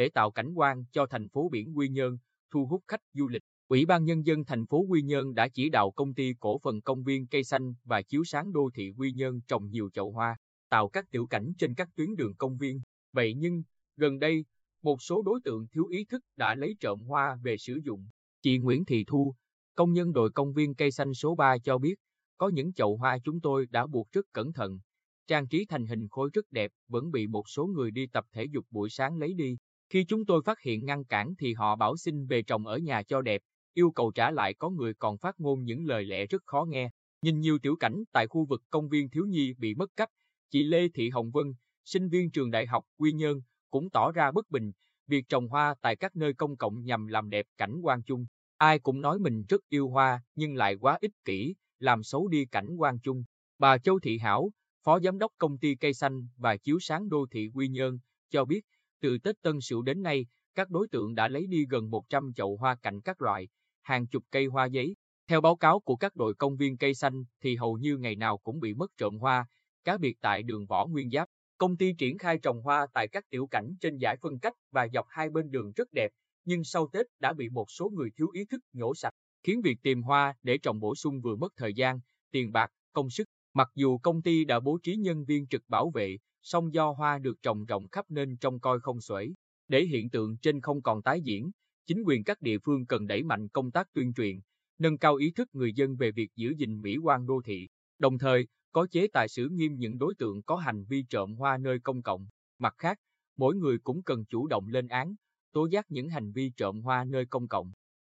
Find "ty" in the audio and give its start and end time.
6.14-6.34, 55.58-55.74, 71.76-71.92, 84.22-84.44